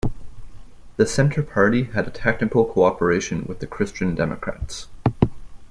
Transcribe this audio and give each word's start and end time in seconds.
The 0.97 1.05
Centre 1.05 1.43
Party 1.43 1.83
had 1.83 2.07
a 2.07 2.09
technical 2.09 2.65
cooperation 2.65 3.45
with 3.45 3.59
the 3.59 3.67
Christian 3.67 4.15
Democrats. 4.15 4.87